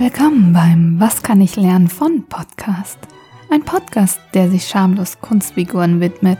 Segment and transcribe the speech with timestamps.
[0.00, 2.98] Willkommen beim Was kann ich lernen von Podcast.
[3.50, 6.38] Ein Podcast, der sich schamlos Kunstfiguren widmet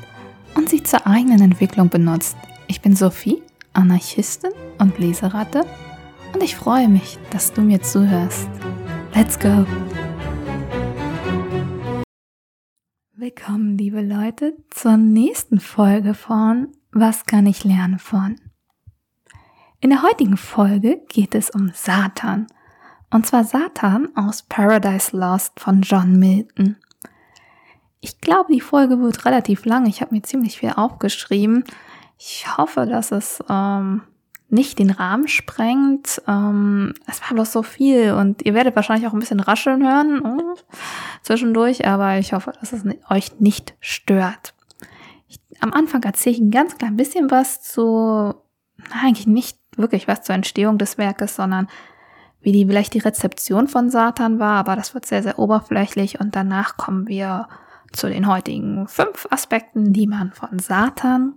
[0.54, 2.38] und sie zur eigenen Entwicklung benutzt.
[2.68, 3.42] Ich bin Sophie,
[3.74, 5.66] Anarchistin und Leseratte
[6.32, 8.48] und ich freue mich, dass du mir zuhörst.
[9.14, 9.66] Let's go!
[13.12, 18.36] Willkommen, liebe Leute, zur nächsten Folge von Was kann ich lernen von?
[19.82, 22.46] In der heutigen Folge geht es um Satan.
[23.10, 26.76] Und zwar Satan aus Paradise Lost von John Milton.
[28.00, 29.86] Ich glaube, die Folge wird relativ lang.
[29.86, 31.64] Ich habe mir ziemlich viel aufgeschrieben.
[32.18, 34.02] Ich hoffe, dass es ähm,
[34.48, 36.22] nicht den Rahmen sprengt.
[36.26, 40.24] Ähm, es war bloß so viel und ihr werdet wahrscheinlich auch ein bisschen rascheln hören
[40.24, 40.60] äh,
[41.22, 44.54] zwischendurch, aber ich hoffe, dass es euch nicht stört.
[45.28, 48.34] Ich, am Anfang erzähle ich ein ganz klein bisschen was zu,
[49.02, 51.68] eigentlich nicht wirklich was zur Entstehung des Werkes, sondern
[52.40, 56.34] wie die vielleicht die Rezeption von Satan war, aber das wird sehr, sehr oberflächlich und
[56.34, 57.48] danach kommen wir
[57.92, 61.34] zu den heutigen fünf Aspekten, die man von Satan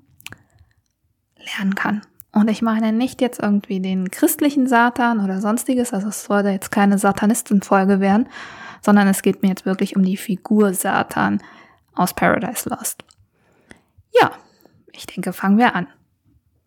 [1.57, 2.01] lernen kann.
[2.31, 6.71] Und ich meine nicht jetzt irgendwie den christlichen Satan oder sonstiges, also es sollte jetzt
[6.71, 8.27] keine Satanistenfolge werden,
[8.81, 11.41] sondern es geht mir jetzt wirklich um die Figur Satan
[11.93, 13.03] aus Paradise Lost.
[14.19, 14.31] Ja,
[14.91, 15.87] ich denke, fangen wir an.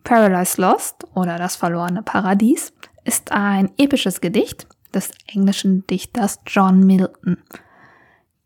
[0.03, 2.71] Paradise Lost oder das verlorene Paradies
[3.07, 7.37] ist ein episches Gedicht des englischen Dichters John Milton.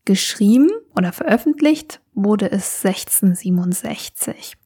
[0.05, 4.57] Geschrieben oder veröffentlicht wurde es 1667.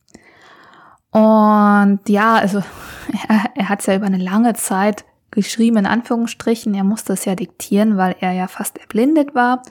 [1.12, 2.60] Und ja, also
[3.28, 6.74] er, er hat es ja über eine lange Zeit geschrieben, in Anführungsstrichen.
[6.74, 9.62] Er musste es ja diktieren, weil er ja fast erblindet war.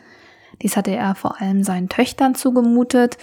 [0.62, 3.18] Dies hatte er vor allem seinen Töchtern zugemutet.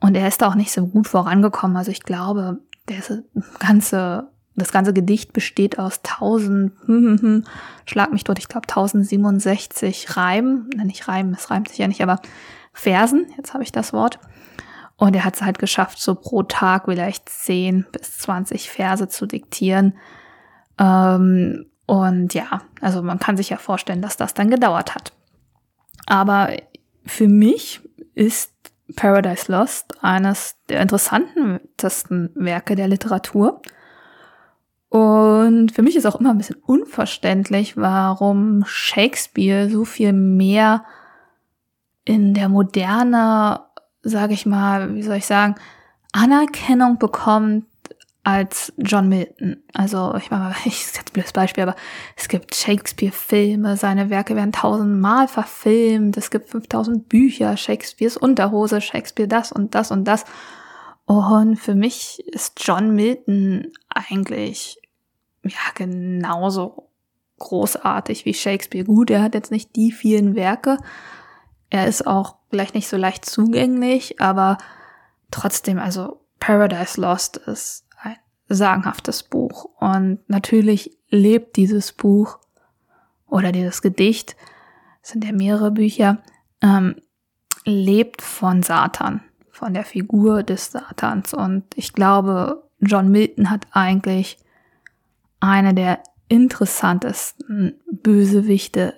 [0.00, 1.76] Und er ist auch nicht so gut vorangekommen.
[1.76, 3.12] Also ich glaube, das
[3.58, 7.44] ganze, das ganze Gedicht besteht aus 1000, hm, hm, hm,
[7.86, 10.68] schlag mich tot, ich glaube 1067 Reimen.
[10.84, 12.20] Nicht Reimen, es reimt sich ja nicht, aber
[12.72, 14.18] Versen, jetzt habe ich das Wort.
[14.96, 19.26] Und er hat es halt geschafft, so pro Tag vielleicht 10 bis 20 Verse zu
[19.26, 19.94] diktieren.
[20.78, 25.12] Ähm, und ja, also man kann sich ja vorstellen, dass das dann gedauert hat.
[26.06, 26.50] Aber
[27.06, 27.80] für mich
[28.14, 28.52] ist
[28.96, 33.62] Paradise Lost eines der interessantesten Werke der Literatur.
[34.90, 40.84] Und für mich ist auch immer ein bisschen unverständlich, warum Shakespeare so viel mehr
[42.04, 43.60] in der Moderne
[44.02, 45.56] sage ich mal, wie soll ich sagen,
[46.12, 47.66] Anerkennung bekommt
[48.22, 49.62] als John Milton.
[49.72, 51.76] Also ich meine, ich ist jetzt ein blödes Beispiel, aber
[52.16, 59.28] es gibt Shakespeare-Filme, seine Werke werden tausendmal verfilmt, es gibt 5000 Bücher, Shakespeares Unterhose, Shakespeare
[59.28, 60.24] das und das und das.
[61.06, 64.79] Und für mich ist John Milton eigentlich
[65.44, 66.90] ja genauso
[67.38, 68.84] großartig wie Shakespeare.
[68.84, 70.76] Gut, er hat jetzt nicht die vielen Werke,
[71.70, 74.58] er ist auch vielleicht nicht so leicht zugänglich, aber
[75.30, 78.16] trotzdem, also Paradise Lost ist ein
[78.48, 79.66] sagenhaftes Buch.
[79.78, 82.38] Und natürlich lebt dieses Buch
[83.28, 84.36] oder dieses Gedicht,
[85.02, 86.18] es sind ja mehrere Bücher,
[86.60, 86.96] ähm,
[87.64, 91.32] lebt von Satan, von der Figur des Satans.
[91.32, 94.38] Und ich glaube, John Milton hat eigentlich
[95.40, 98.94] eine der interessantesten Bösewichte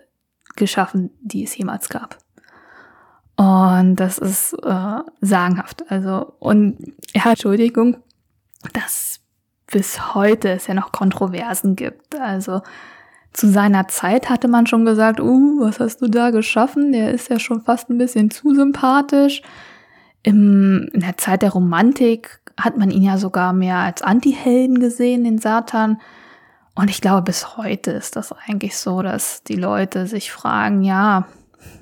[0.56, 2.18] geschaffen, die es jemals gab.
[3.36, 5.90] Und das ist äh, sagenhaft.
[5.90, 7.96] Also, und ja, Entschuldigung,
[8.74, 9.20] dass
[9.66, 12.14] bis heute es ja noch Kontroversen gibt.
[12.20, 12.60] Also
[13.32, 16.92] zu seiner Zeit hatte man schon gesagt, uh, was hast du da geschaffen?
[16.92, 19.42] Der ist ja schon fast ein bisschen zu sympathisch.
[20.22, 25.24] Im, in der Zeit der Romantik hat man ihn ja sogar mehr als Anti-Helden gesehen,
[25.24, 26.00] den Satan.
[26.74, 31.26] Und ich glaube, bis heute ist das eigentlich so, dass die Leute sich fragen, ja,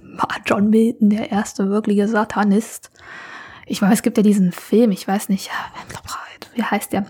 [0.02, 2.90] war John Milton der erste wirkliche Satanist.
[3.66, 5.50] Ich meine, es gibt ja diesen Film, ich weiß nicht,
[6.54, 7.06] wie heißt der?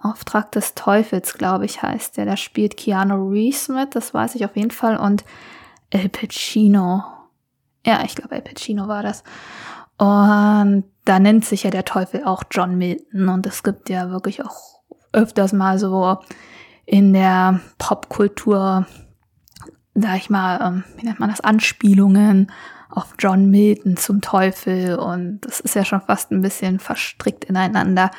[0.00, 2.24] Auftrag des Teufels, glaube ich, heißt der.
[2.24, 4.96] Da spielt Keanu Reeves mit, das weiß ich auf jeden Fall.
[4.96, 5.24] Und
[5.90, 7.02] El Pacino.
[7.84, 9.24] Ja, ich glaube, El Pacino war das.
[9.96, 13.28] Und da nennt sich ja der Teufel auch John Milton.
[13.28, 14.82] Und es gibt ja wirklich auch
[15.12, 16.18] öfters mal so
[16.88, 18.86] in der Popkultur
[20.00, 22.50] sag ich mal, ähm, wie nennt man das, Anspielungen
[22.88, 28.10] auf John Milton zum Teufel und das ist ja schon fast ein bisschen verstrickt ineinander.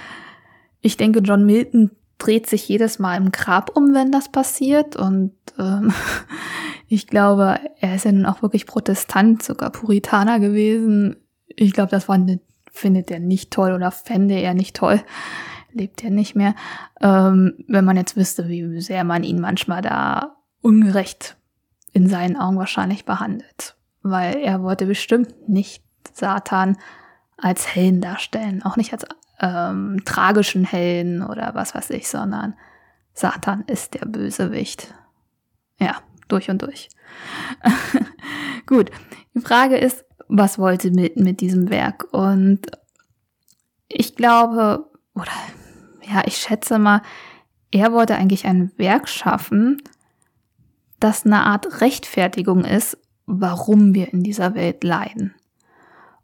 [0.81, 5.33] Ich denke, John Milton dreht sich jedes Mal im Grab um, wenn das passiert und
[5.57, 5.93] ähm,
[6.87, 11.15] ich glaube, er ist ja nun auch wirklich Protestant, sogar Puritaner gewesen.
[11.47, 12.39] Ich glaube, das war eine,
[12.71, 15.01] findet er nicht toll oder fände er nicht toll.
[15.71, 16.55] Lebt er nicht mehr.
[16.99, 21.37] Ähm, wenn man jetzt wüsste, wie sehr man ihn manchmal da ungerecht
[21.93, 25.83] in seinen Augen wahrscheinlich behandelt, weil er wollte bestimmt nicht
[26.13, 26.77] Satan
[27.37, 29.05] als Helden darstellen, auch nicht als
[29.39, 32.55] ähm, tragischen Helden oder was weiß ich, sondern
[33.13, 34.93] Satan ist der Bösewicht.
[35.79, 35.95] Ja,
[36.27, 36.89] durch und durch.
[38.65, 38.91] Gut,
[39.33, 42.05] die Frage ist, was wollte mit mit diesem Werk?
[42.11, 42.67] Und
[43.87, 44.88] ich glaube,
[45.19, 45.31] oder
[46.01, 47.01] ja, ich schätze mal,
[47.71, 49.81] er wollte eigentlich ein Werk schaffen,
[50.99, 55.35] das eine Art Rechtfertigung ist, warum wir in dieser Welt leiden.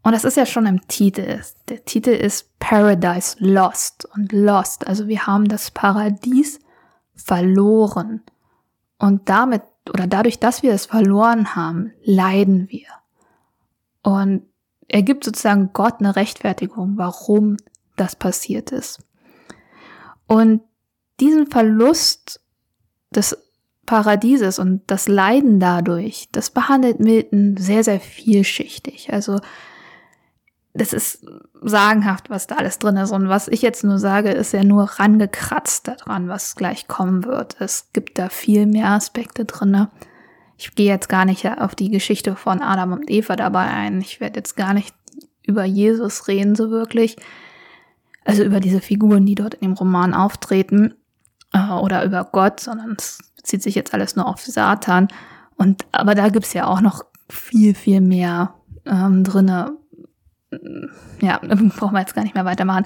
[0.02, 1.42] Und das ist ja schon im Titel.
[1.70, 4.86] Der Titel ist Paradise Lost und Lost.
[4.88, 6.60] Also wir haben das Paradies
[7.16, 8.22] verloren.
[8.98, 12.88] Und damit oder dadurch, dass wir es verloren haben, leiden wir.
[14.04, 14.44] Und
[14.88, 17.58] er gibt sozusagen Gott eine Rechtfertigung, warum
[17.96, 19.00] das passiert ist.
[20.28, 20.62] Und
[21.20, 22.42] diesen Verlust
[23.12, 23.38] des
[23.86, 29.14] Paradieses und das Leiden dadurch, das behandelt Milton sehr, sehr vielschichtig.
[29.14, 29.40] Also
[30.74, 31.26] das ist
[31.62, 33.12] sagenhaft, was da alles drin ist.
[33.12, 37.56] Und was ich jetzt nur sage, ist ja nur rangekratzt daran, was gleich kommen wird.
[37.60, 39.88] Es gibt da viel mehr Aspekte drin.
[40.58, 44.02] Ich gehe jetzt gar nicht auf die Geschichte von Adam und Eva dabei ein.
[44.02, 44.94] Ich werde jetzt gar nicht
[45.44, 47.16] über Jesus reden, so wirklich.
[48.26, 50.94] Also über diese Figuren, die dort in dem Roman auftreten.
[51.54, 55.08] Äh, oder über Gott, sondern es bezieht sich jetzt alles nur auf Satan.
[55.56, 58.56] Und aber da gibt's ja auch noch viel, viel mehr
[58.86, 59.78] ähm, drinne
[61.22, 61.40] ja,
[61.78, 62.86] brauchen wir jetzt gar nicht mehr weitermachen.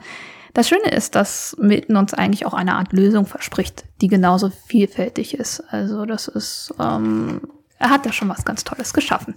[0.54, 5.36] Das Schöne ist, dass Milton uns eigentlich auch eine Art Lösung verspricht, die genauso vielfältig
[5.36, 5.62] ist.
[5.70, 7.42] Also das ist, ähm,
[7.78, 9.36] er hat da schon was ganz Tolles geschaffen.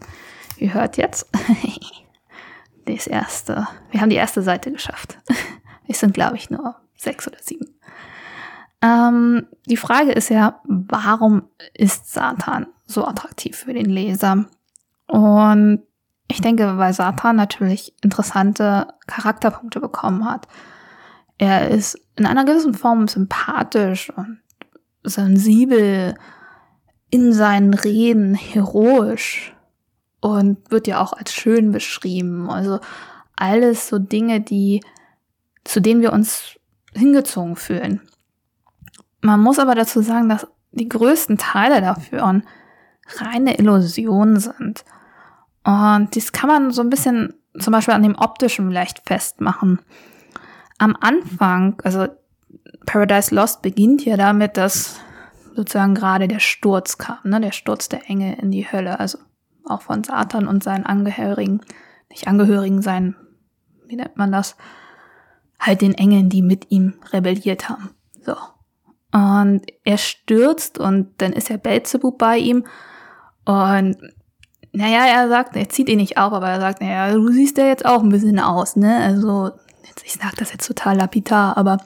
[0.56, 1.28] Ihr hört jetzt
[2.86, 5.18] das erste, wir haben die erste Seite geschafft.
[5.88, 7.66] Es sind, glaube ich, nur sechs oder sieben.
[8.80, 14.46] Ähm, die Frage ist ja, warum ist Satan so attraktiv für den Leser?
[15.06, 15.82] Und
[16.28, 20.48] ich denke, weil Satan natürlich interessante Charakterpunkte bekommen hat.
[21.38, 24.40] Er ist in einer gewissen Form sympathisch und
[25.04, 26.14] sensibel
[27.10, 29.54] in seinen Reden, heroisch
[30.20, 32.48] und wird ja auch als schön beschrieben.
[32.48, 32.80] Also
[33.36, 34.82] alles so Dinge, die,
[35.64, 36.58] zu denen wir uns
[36.94, 38.00] hingezogen fühlen.
[39.20, 42.42] Man muss aber dazu sagen, dass die größten Teile dafür
[43.16, 44.84] reine Illusionen sind.
[45.64, 49.80] Und dies kann man so ein bisschen zum Beispiel an dem optischen leicht festmachen.
[50.78, 52.08] Am Anfang, also
[52.86, 55.00] Paradise Lost beginnt ja damit, dass
[55.54, 57.40] sozusagen gerade der Sturz kam, ne?
[57.40, 59.18] der Sturz der Engel in die Hölle, also
[59.64, 61.60] auch von Satan und seinen Angehörigen,
[62.10, 63.14] nicht Angehörigen, sein,
[63.86, 64.56] wie nennt man das?
[65.62, 67.90] Halt den Engeln, die mit ihm rebelliert haben.
[68.20, 68.34] So.
[69.12, 72.64] Und er stürzt und dann ist ja Belzebub bei ihm
[73.44, 73.96] und
[74.72, 77.66] naja, er sagt, er zieht ihn nicht auf, aber er sagt, naja, du siehst ja
[77.66, 78.98] jetzt auch ein bisschen aus, ne?
[79.04, 79.50] Also,
[80.04, 81.78] ich sag das jetzt total lapidar, aber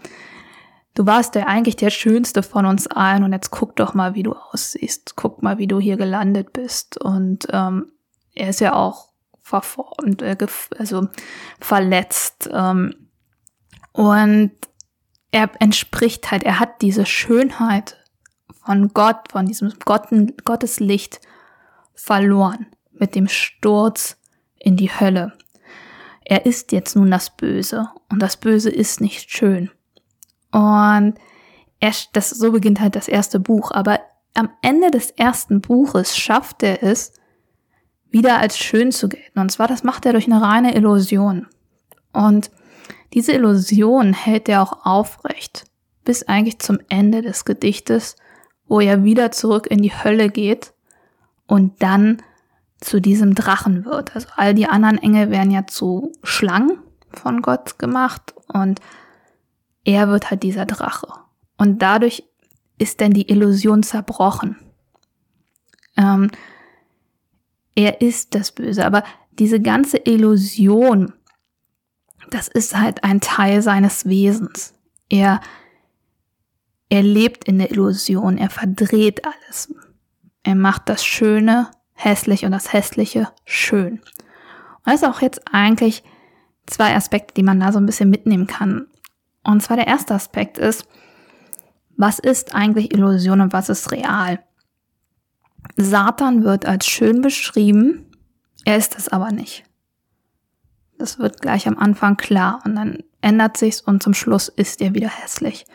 [0.95, 4.23] du warst ja eigentlich der Schönste von uns allen und jetzt guck doch mal, wie
[4.23, 5.15] du aussiehst.
[5.17, 7.01] Guck mal, wie du hier gelandet bist.
[7.03, 7.91] Und ähm,
[8.35, 9.09] er ist ja auch
[9.43, 10.37] verformt, äh,
[10.79, 11.09] also
[11.61, 12.49] verletzt.
[12.53, 13.06] Ähm,
[13.97, 14.53] und
[15.31, 17.97] er entspricht halt, er hat diese Schönheit
[18.63, 21.21] von Gott, von diesem Gotten, Gottes Licht
[21.95, 24.19] verloren mit dem Sturz
[24.59, 25.33] in die Hölle.
[26.27, 29.71] Er ist jetzt nun das Böse und das Böse ist nicht schön.
[30.53, 31.15] Und
[31.81, 34.01] er, das, so beginnt halt das erste Buch, aber
[34.35, 37.15] am Ende des ersten Buches schafft er es,
[38.11, 39.39] wieder als schön zu gelten.
[39.39, 41.47] Und zwar, das macht er durch eine reine Illusion.
[42.13, 42.51] Und
[43.17, 45.65] diese Illusion hält er auch aufrecht,
[46.05, 48.17] bis eigentlich zum Ende des Gedichtes,
[48.69, 50.75] wo er wieder zurück in die Hölle geht
[51.47, 52.23] und dann
[52.79, 54.15] zu diesem Drachen wird.
[54.15, 58.83] Also all die anderen Engel werden ja zu Schlangen von Gott gemacht und
[59.85, 61.09] er wird halt dieser Drache.
[61.57, 62.23] Und dadurch
[62.77, 64.59] ist denn die Illusion zerbrochen.
[65.97, 66.31] Ähm,
[67.75, 69.05] er ist das Böse, aber
[69.39, 71.15] diese ganze Illusion,
[72.31, 74.75] das ist halt ein Teil seines Wesens.
[75.09, 75.41] Er,
[76.89, 79.73] er lebt in der Illusion, er verdreht alles.
[80.43, 83.95] Er macht das Schöne hässlich und das Hässliche schön.
[83.95, 84.03] Und
[84.87, 86.05] das ist auch jetzt eigentlich
[86.67, 88.87] zwei Aspekte, die man da so ein bisschen mitnehmen kann.
[89.43, 90.87] Und zwar der erste Aspekt ist,
[91.97, 94.41] was ist eigentlich Illusion und was ist real?
[95.77, 98.07] Satan wird als schön beschrieben,
[98.65, 99.65] er ist es aber nicht.
[100.99, 104.95] Das wird gleich am Anfang klar und dann ändert sich's und zum Schluss ist er
[104.95, 105.67] wieder hässlich.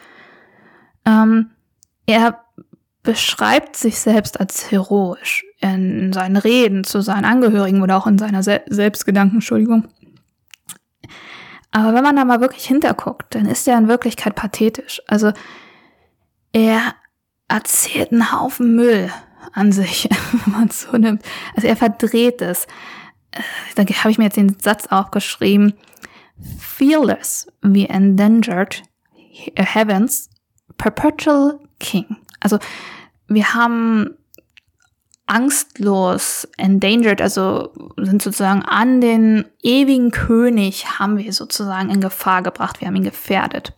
[1.05, 1.51] Ähm,
[2.05, 2.43] er
[3.03, 8.43] beschreibt sich selbst als heroisch in seinen Reden zu seinen Angehörigen oder auch in seiner
[8.43, 9.87] Se Selbstgedanken, Entschuldigung.
[11.71, 15.01] Aber wenn man da mal wirklich hinterguckt, dann ist er in Wirklichkeit pathetisch.
[15.07, 15.31] Also
[16.51, 16.95] er
[17.47, 19.09] erzählt einen Haufen Müll
[19.53, 21.23] an sich, wenn man es so nimmt.
[21.55, 22.67] Also er verdreht es.
[23.75, 25.73] Da habe ich mir jetzt den Satz aufgeschrieben.
[26.59, 28.83] Fearless, wie endangered
[29.55, 30.29] heavens,
[30.77, 32.17] perpetual king.
[32.39, 32.59] Also
[33.27, 34.17] wir haben
[35.27, 42.81] angstlos, endangered, also sind sozusagen an den ewigen König haben wir sozusagen in Gefahr gebracht,
[42.81, 43.73] wir haben ihn gefährdet.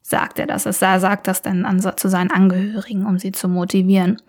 [0.00, 0.66] Sagt er das?
[0.66, 4.20] Er sagt das dann an, zu seinen Angehörigen, um sie zu motivieren.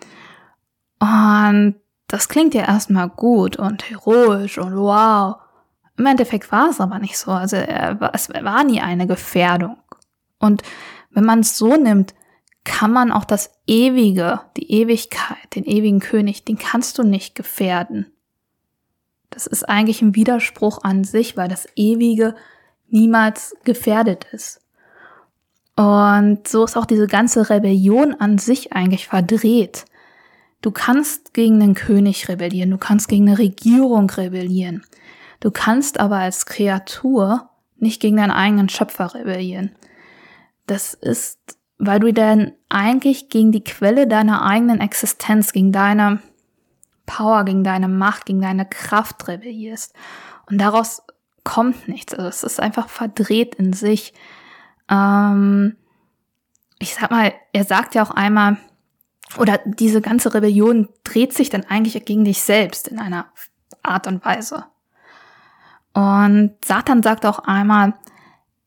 [0.99, 1.75] Und
[2.15, 5.35] das klingt ja erstmal gut und heroisch und wow.
[5.97, 7.31] Im Endeffekt war es aber nicht so.
[7.31, 9.75] Also er, es war nie eine Gefährdung.
[10.39, 10.63] Und
[11.11, 12.15] wenn man es so nimmt,
[12.63, 18.05] kann man auch das Ewige, die Ewigkeit, den ewigen König, den kannst du nicht gefährden.
[19.29, 22.33] Das ist eigentlich ein Widerspruch an sich, weil das Ewige
[22.87, 24.61] niemals gefährdet ist.
[25.75, 29.83] Und so ist auch diese ganze Rebellion an sich eigentlich verdreht.
[30.65, 34.83] Du kannst gegen den König rebellieren, du kannst gegen eine Regierung rebellieren.
[35.39, 39.75] Du kannst aber als Kreatur nicht gegen deinen eigenen Schöpfer rebellieren.
[40.65, 46.19] Das ist weil du dann eigentlich gegen die Quelle deiner eigenen Existenz, gegen deine
[47.05, 49.93] Power, gegen deine Macht, gegen deine Kraft rebellierst.
[50.49, 51.03] Und daraus
[51.43, 52.15] kommt nichts.
[52.15, 54.15] Also es ist einfach verdreht in sich.
[54.89, 55.75] Ähm,
[56.79, 58.57] ich sag mal, er sagt ja auch einmal,
[59.37, 63.25] oder diese ganze Rebellion dreht sich dann eigentlich gegen dich selbst in einer
[63.83, 64.65] Art und Weise.
[65.93, 67.93] Und Satan sagt auch einmal,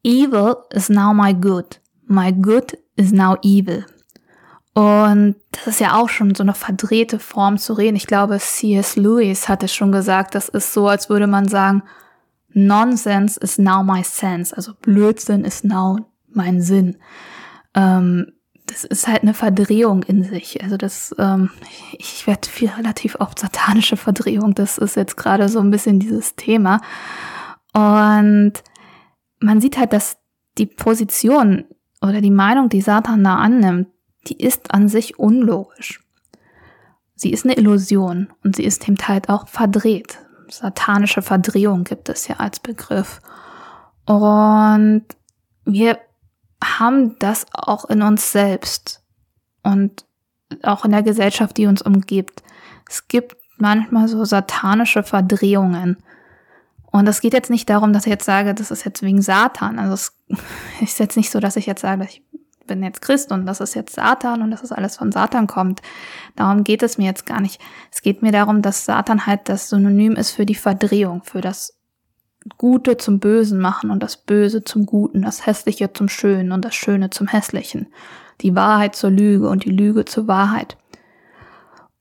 [0.02, 1.80] Evil is now my good.
[2.06, 3.84] My good is now evil.
[4.74, 7.96] Und das ist ja auch schon so eine verdrehte Form zu reden.
[7.96, 8.96] Ich glaube, C.S.
[8.96, 11.82] Lewis hat es schon gesagt, das ist so, als würde man sagen,
[12.50, 14.56] Nonsense is now my sense.
[14.56, 15.98] Also Blödsinn ist now
[16.28, 16.96] mein Sinn.
[17.74, 18.32] Ähm,
[18.68, 20.62] das ist halt eine Verdrehung in sich.
[20.62, 21.50] Also das, ähm,
[21.92, 24.54] ich werde viel relativ oft satanische Verdrehung.
[24.54, 26.80] Das ist jetzt gerade so ein bisschen dieses Thema.
[27.72, 28.52] Und
[29.40, 30.18] man sieht halt, dass
[30.58, 31.64] die Position
[32.00, 33.88] oder die Meinung, die Satan da annimmt,
[34.26, 36.00] die ist an sich unlogisch.
[37.14, 40.18] Sie ist eine Illusion und sie ist eben halt auch verdreht.
[40.48, 43.20] Satanische Verdrehung gibt es ja als Begriff.
[44.04, 45.04] Und
[45.64, 45.98] wir
[46.62, 49.02] haben das auch in uns selbst
[49.62, 50.04] und
[50.62, 52.42] auch in der Gesellschaft, die uns umgibt.
[52.88, 55.98] Es gibt manchmal so satanische Verdrehungen.
[56.90, 59.78] Und es geht jetzt nicht darum, dass ich jetzt sage, das ist jetzt wegen Satan.
[59.78, 60.12] Also es
[60.80, 62.22] ist jetzt nicht so, dass ich jetzt sage, ich
[62.66, 65.80] bin jetzt Christ und das ist jetzt Satan und dass es alles von Satan kommt.
[66.36, 67.60] Darum geht es mir jetzt gar nicht.
[67.90, 71.77] Es geht mir darum, dass Satan halt das Synonym ist für die Verdrehung, für das
[72.56, 76.74] Gute zum Bösen machen und das Böse zum Guten, das Hässliche zum Schönen und das
[76.74, 77.88] Schöne zum Hässlichen,
[78.40, 80.76] die Wahrheit zur Lüge und die Lüge zur Wahrheit.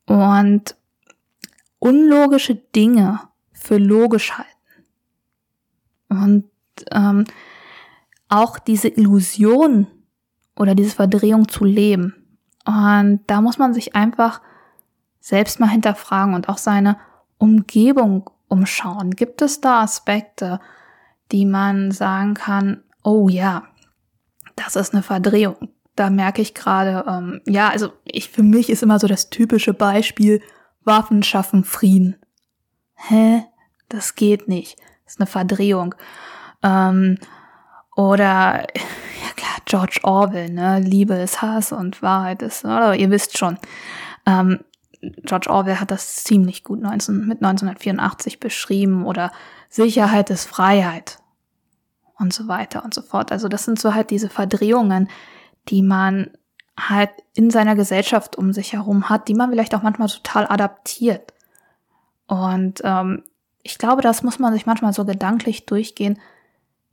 [0.06, 0.76] Und
[1.78, 3.20] unlogische Dinge
[3.52, 4.48] für logisch halten
[6.08, 6.44] und
[6.90, 7.24] ähm,
[8.28, 9.86] auch diese Illusion
[10.56, 12.14] oder diese Verdrehung zu leben.
[12.64, 14.40] Und da muss man sich einfach
[15.20, 16.98] selbst mal hinterfragen und auch seine
[17.38, 19.12] Umgebung umschauen.
[19.12, 20.60] Gibt es da Aspekte,
[21.32, 23.64] die man sagen kann, oh ja,
[24.56, 25.56] das ist eine Verdrehung.
[25.94, 29.74] Da merke ich gerade, ähm, ja, also ich für mich ist immer so das typische
[29.74, 30.42] Beispiel,
[30.84, 32.16] Waffen schaffen Frieden.
[32.94, 33.44] Hä?
[33.88, 34.76] Das geht nicht
[35.08, 35.94] ist eine Verdrehung.
[36.62, 37.18] Ähm,
[37.96, 40.80] oder, ja klar, George Orwell, ne?
[40.80, 43.58] Liebe ist Hass und Wahrheit ist, oder ihr wisst schon.
[44.26, 44.60] Ähm,
[45.00, 49.30] George Orwell hat das ziemlich gut 19, mit 1984 beschrieben oder
[49.68, 51.18] Sicherheit ist Freiheit
[52.18, 53.30] und so weiter und so fort.
[53.32, 55.08] Also das sind so halt diese Verdrehungen,
[55.68, 56.30] die man
[56.78, 61.32] halt in seiner Gesellschaft um sich herum hat, die man vielleicht auch manchmal total adaptiert.
[62.26, 63.24] Und ähm,
[63.62, 66.18] ich glaube, das muss man sich manchmal so gedanklich durchgehen.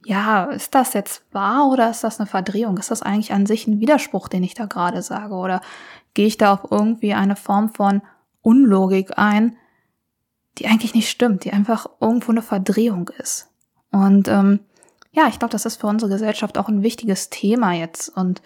[0.05, 2.77] Ja, ist das jetzt wahr oder ist das eine Verdrehung?
[2.77, 5.33] Ist das eigentlich an sich ein Widerspruch, den ich da gerade sage?
[5.33, 5.61] Oder
[6.15, 8.01] gehe ich da auf irgendwie eine Form von
[8.41, 9.55] Unlogik ein,
[10.57, 13.49] die eigentlich nicht stimmt, die einfach irgendwo eine Verdrehung ist?
[13.91, 14.59] Und ähm,
[15.11, 18.09] ja, ich glaube, das ist für unsere Gesellschaft auch ein wichtiges Thema jetzt.
[18.09, 18.41] Und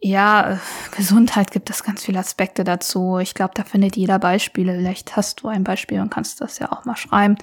[0.00, 0.58] ja,
[0.96, 3.18] Gesundheit gibt es ganz viele Aspekte dazu.
[3.18, 4.74] Ich glaube, da findet jeder Beispiele.
[4.74, 7.36] Vielleicht hast du ein Beispiel und kannst das ja auch mal schreiben.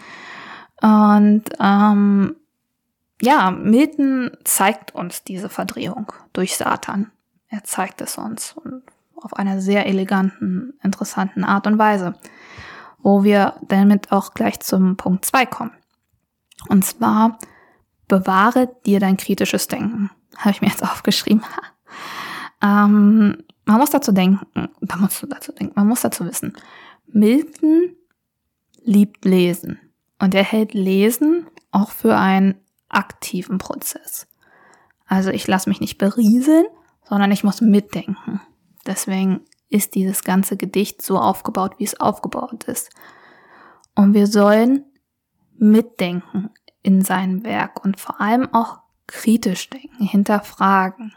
[0.81, 2.35] Und ähm,
[3.21, 7.11] ja, Milton zeigt uns diese Verdrehung durch Satan.
[7.49, 8.83] Er zeigt es uns und
[9.15, 12.15] auf einer sehr eleganten, interessanten Art und Weise,
[12.99, 15.71] wo wir damit auch gleich zum Punkt zwei kommen.
[16.67, 17.39] Und zwar
[18.07, 20.09] bewahre dir dein kritisches Denken.
[20.37, 21.43] Habe ich mir jetzt aufgeschrieben.
[22.61, 24.47] ähm, man muss dazu denken,
[24.79, 26.53] man muss dazu denken, man muss dazu wissen.
[27.07, 27.95] Milton
[28.83, 29.79] liebt Lesen
[30.19, 32.55] und er hält Lesen auch für einen
[32.89, 34.27] aktiven Prozess.
[35.05, 36.65] Also ich lasse mich nicht berieseln,
[37.09, 38.39] sondern ich muss mitdenken.
[38.85, 42.91] Deswegen ist dieses ganze Gedicht so aufgebaut, wie es aufgebaut ist.
[43.95, 44.85] Und wir sollen
[45.57, 46.51] mitdenken
[46.81, 51.13] in seinem Werk und vor allem auch kritisch denken, hinterfragen.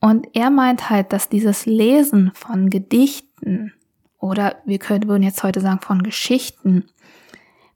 [0.00, 3.72] Und er meint halt, dass dieses Lesen von Gedichten
[4.18, 6.86] oder wir können, würden jetzt heute sagen von Geschichten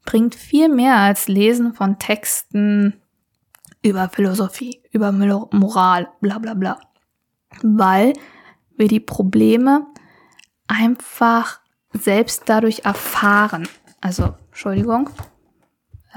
[0.05, 3.01] bringt viel mehr als Lesen von Texten
[3.83, 6.81] über Philosophie, über Moral, bla bla bla.
[7.63, 8.15] Weil
[8.77, 9.87] wir die Probleme
[10.67, 11.61] einfach
[11.93, 13.69] selbst dadurch erfahren.
[14.01, 15.11] Also, Entschuldigung,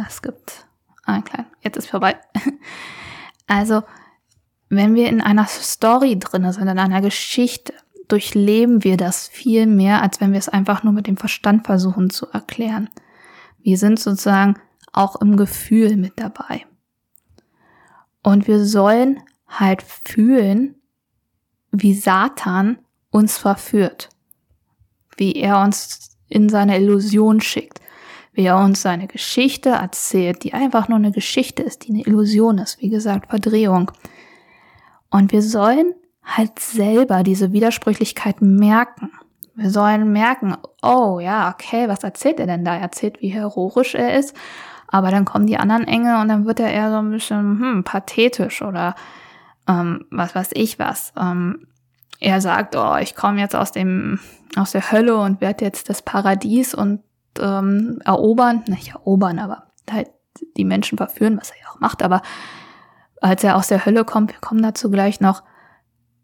[0.07, 0.67] es gibt
[1.03, 2.17] einen kleinen, jetzt ist vorbei.
[3.45, 3.83] Also,
[4.69, 7.73] wenn wir in einer Story drin sind, in einer Geschichte,
[8.07, 12.09] durchleben wir das viel mehr, als wenn wir es einfach nur mit dem Verstand versuchen
[12.09, 12.89] zu erklären.
[13.61, 14.55] Wir sind sozusagen
[14.91, 16.65] auch im Gefühl mit dabei.
[18.23, 20.75] Und wir sollen halt fühlen,
[21.73, 22.77] wie Satan
[23.09, 24.09] uns verführt,
[25.17, 27.81] wie er uns in seine Illusion schickt,
[28.31, 32.59] wie er uns seine Geschichte erzählt, die einfach nur eine Geschichte ist, die eine Illusion
[32.59, 33.91] ist, wie gesagt, Verdrehung.
[35.09, 39.11] Und wir sollen halt selber diese Widersprüchlichkeiten merken.
[39.55, 42.75] Wir sollen merken, oh ja, okay, was erzählt er denn da?
[42.75, 44.35] Er erzählt, wie heroisch er ist,
[44.87, 47.83] aber dann kommen die anderen Engel und dann wird er eher so ein bisschen hm,
[47.83, 48.95] pathetisch oder
[49.67, 51.13] ähm, was weiß ich was.
[51.19, 51.67] Ähm,
[52.19, 54.19] er sagt, oh, ich komme jetzt aus dem
[54.55, 57.01] aus der Hölle und werde jetzt das Paradies und
[57.39, 60.09] ähm, erobern, nicht erobern, aber halt
[60.57, 62.03] die Menschen verführen, was er ja auch macht.
[62.03, 62.21] Aber
[63.21, 65.43] als er aus der Hölle kommt, wir kommen dazu gleich noch,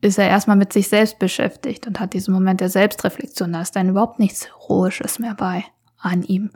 [0.02, 3.52] ist er erstmal mit sich selbst beschäftigt und hat diesen Moment der Selbstreflexion.
[3.52, 5.66] Da ist dann überhaupt nichts Heroisches mehr bei
[5.98, 6.52] an ihm.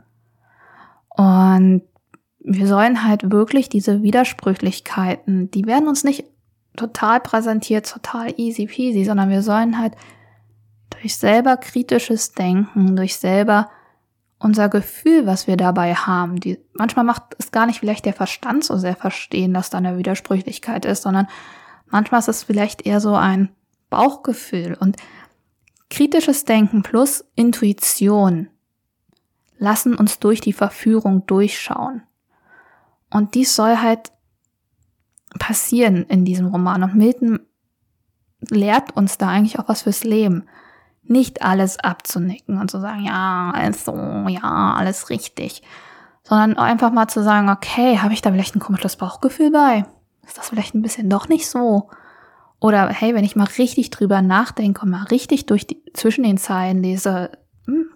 [1.08, 1.82] Und
[2.40, 6.24] wir sollen halt wirklich diese Widersprüchlichkeiten, die werden uns nicht
[6.76, 9.94] total präsentiert, total easy peasy, sondern wir sollen halt
[10.90, 13.70] durch selber kritisches Denken, durch selber
[14.38, 18.64] unser Gefühl, was wir dabei haben, die, manchmal macht es gar nicht vielleicht der Verstand
[18.64, 21.28] so sehr verstehen, dass da eine Widersprüchlichkeit ist, sondern
[21.94, 23.50] Manchmal ist es vielleicht eher so ein
[23.88, 24.96] Bauchgefühl und
[25.90, 28.48] kritisches Denken plus Intuition
[29.58, 32.02] lassen uns durch die Verführung durchschauen.
[33.10, 34.10] Und dies soll halt
[35.38, 36.82] passieren in diesem Roman.
[36.82, 37.40] Und Milton
[38.48, 40.46] lehrt uns da eigentlich auch was fürs Leben.
[41.02, 43.94] Nicht alles abzunicken und zu sagen, ja, also,
[44.28, 45.62] ja, alles richtig.
[46.22, 49.84] Sondern einfach mal zu sagen, okay, habe ich da vielleicht ein komisches Bauchgefühl bei?
[50.26, 51.88] ist das vielleicht ein bisschen doch nicht so?
[52.60, 56.38] Oder hey, wenn ich mal richtig drüber nachdenke und mal richtig durch die, zwischen den
[56.38, 57.30] Zeilen lese,
[57.66, 57.90] hm,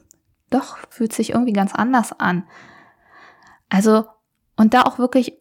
[0.51, 2.45] doch, fühlt sich irgendwie ganz anders an.
[3.71, 4.05] Also,
[4.57, 5.38] und da auch wirklich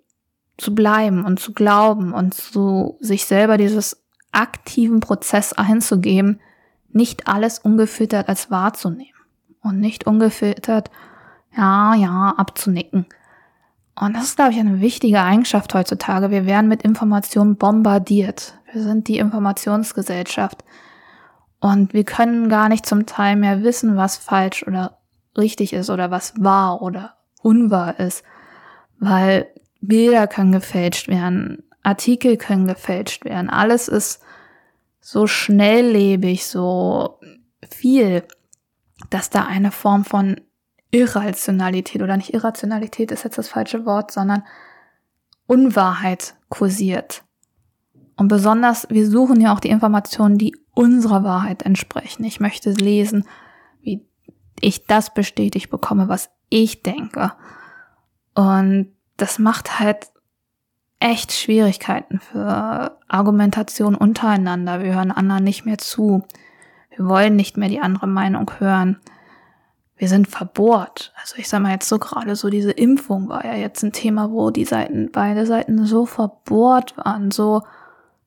[0.58, 6.40] zu bleiben und zu glauben und zu sich selber dieses aktiven Prozess einzugeben,
[6.90, 9.14] nicht alles ungefiltert als wahrzunehmen
[9.62, 10.90] und nicht ungefiltert,
[11.56, 13.06] ja, ja, abzunicken.
[14.00, 16.30] Und das ist, glaube ich, eine wichtige Eigenschaft heutzutage.
[16.30, 18.54] Wir werden mit Informationen bombardiert.
[18.72, 20.64] Wir sind die Informationsgesellschaft.
[21.60, 25.00] Und wir können gar nicht zum Teil mehr wissen, was falsch oder
[25.36, 28.24] richtig ist oder was wahr oder unwahr ist.
[29.00, 29.48] Weil
[29.82, 33.50] Bilder können gefälscht werden, Artikel können gefälscht werden.
[33.50, 34.22] Alles ist
[35.00, 37.20] so schnelllebig, so
[37.70, 38.24] viel,
[39.10, 40.42] dass da eine Form von
[40.92, 44.44] Irrationalität oder nicht Irrationalität ist jetzt das falsche Wort, sondern
[45.46, 47.24] Unwahrheit kursiert.
[48.18, 52.24] Und besonders, wir suchen ja auch die Informationen, die unserer Wahrheit entsprechen.
[52.24, 53.26] Ich möchte lesen,
[53.82, 54.06] wie
[54.60, 57.34] ich das bestätigt bekomme, was ich denke.
[58.34, 60.08] Und das macht halt
[61.00, 64.82] echt Schwierigkeiten für Argumentation untereinander.
[64.82, 66.24] Wir hören anderen nicht mehr zu.
[66.96, 69.00] Wir wollen nicht mehr die andere Meinung hören
[69.98, 71.12] wir sind verbohrt.
[71.20, 74.32] Also ich sag mal jetzt so gerade so diese Impfung war ja jetzt ein Thema,
[74.32, 77.64] wo die Seiten, beide Seiten so verbohrt waren, so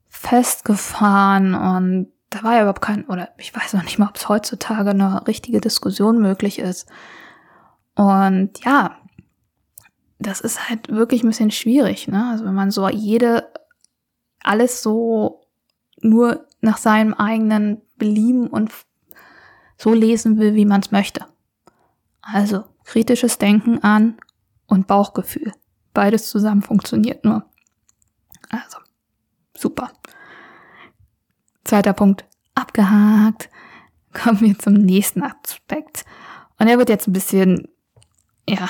[0.09, 4.29] festgefahren und da war ja überhaupt kein, oder ich weiß noch nicht mal, ob es
[4.29, 6.89] heutzutage eine richtige Diskussion möglich ist.
[7.97, 8.97] Und ja,
[10.21, 12.29] das ist halt wirklich ein bisschen schwierig, ne?
[12.31, 13.51] Also wenn man so jede,
[14.43, 15.47] alles so
[16.03, 18.71] nur nach seinem eigenen Belieben und
[19.77, 21.25] so lesen will, wie man es möchte.
[22.21, 24.19] Also kritisches Denken an
[24.67, 25.53] und Bauchgefühl.
[25.95, 27.45] Beides zusammen funktioniert nur.
[28.51, 28.79] Also,
[29.57, 29.91] super.
[31.65, 33.49] Zweiter Punkt, abgehakt.
[34.13, 36.05] Kommen wir zum nächsten Aspekt.
[36.59, 37.69] Und er wird jetzt ein bisschen,
[38.49, 38.69] ja,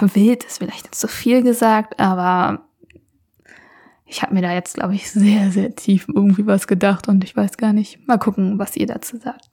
[0.00, 2.62] wild ist vielleicht zu viel gesagt, aber
[4.04, 7.36] ich habe mir da jetzt, glaube ich, sehr, sehr tief irgendwie was gedacht und ich
[7.36, 8.06] weiß gar nicht.
[8.06, 9.50] Mal gucken, was ihr dazu sagt.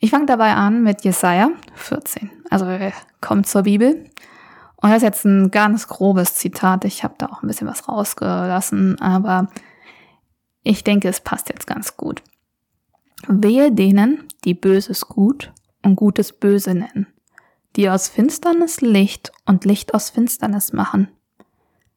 [0.00, 2.30] Ich fange dabei an mit Jesaja 14.
[2.50, 4.04] Also wir kommen zur Bibel.
[4.76, 6.84] Und das ist jetzt ein ganz grobes Zitat.
[6.84, 9.48] Ich habe da auch ein bisschen was rausgelassen, aber
[10.62, 12.22] ich denke, es passt jetzt ganz gut.
[13.26, 15.52] Wehe denen, die Böses gut
[15.82, 17.06] und Gutes böse nennen,
[17.76, 21.08] die aus Finsternis Licht und Licht aus Finsternis machen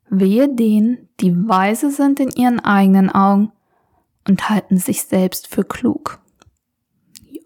[0.10, 3.52] Wehe denen, die weise sind in ihren eigenen Augen
[4.28, 6.20] und halten sich selbst für klug.
[7.30, 7.42] Ja.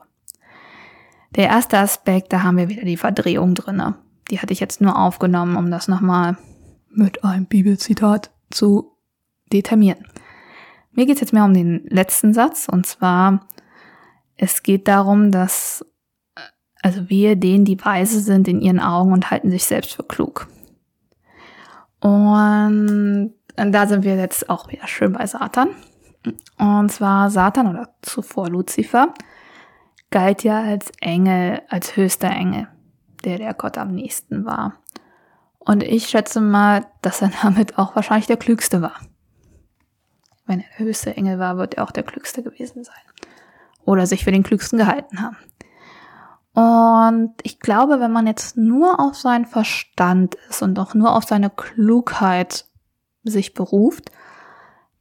[1.35, 3.95] Der erste Aspekt, da haben wir wieder die Verdrehung drinne.
[4.29, 6.37] Die hatte ich jetzt nur aufgenommen, um das nochmal
[6.89, 8.95] mit einem Bibelzitat zu
[9.51, 10.07] determinieren.
[10.91, 13.47] Mir geht es jetzt mehr um den letzten Satz und zwar,
[14.35, 15.85] es geht darum, dass,
[16.81, 20.47] also wehe denen, die weise sind in ihren Augen und halten sich selbst für klug.
[21.99, 25.69] Und da sind wir jetzt auch wieder schön bei Satan.
[26.57, 29.13] Und zwar Satan oder zuvor Luzifer
[30.09, 32.67] galt ja als Engel, als höchster Engel,
[33.23, 34.73] der der Gott am nächsten war.
[35.59, 38.99] Und ich schätze mal, dass er damit auch wahrscheinlich der klügste war.
[40.47, 42.95] Wenn er der höchste Engel war, wird er auch der klügste gewesen sein.
[43.85, 45.37] Oder sich für den klügsten gehalten haben.
[46.53, 51.23] Und ich glaube, wenn man jetzt nur auf seinen Verstand ist und auch nur auf
[51.23, 52.65] seine Klugheit
[53.23, 54.11] sich beruft,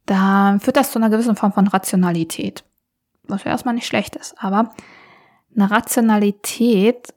[0.05, 2.63] dann führt das zu einer gewissen Form von Rationalität.
[3.23, 4.35] Was ja erstmal nicht schlecht ist.
[4.41, 4.73] Aber
[5.55, 7.13] eine Rationalität,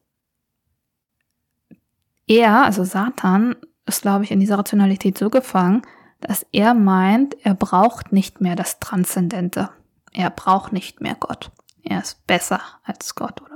[2.26, 5.82] er, also Satan, ist, glaube ich, in dieser Rationalität so gefangen,
[6.20, 9.70] dass er meint, er braucht nicht mehr das Transzendente.
[10.12, 11.50] Er braucht nicht mehr Gott.
[11.82, 13.53] Er ist besser als Gott oder